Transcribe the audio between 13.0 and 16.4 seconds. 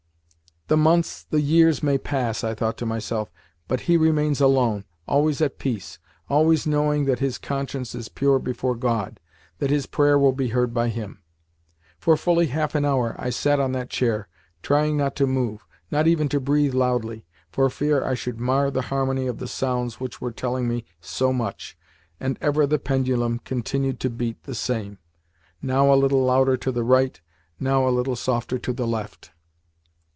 I sat on that chair, trying not to move, not even to